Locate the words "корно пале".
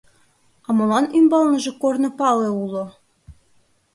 1.81-2.49